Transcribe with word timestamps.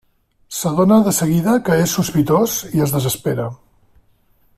S'adona 0.59 0.95
de 1.07 1.11
seguida 1.17 1.53
que 1.67 1.77
és 1.83 1.93
sospitós 1.99 2.57
i 2.79 2.83
es 2.87 2.95
desespera. 2.97 3.47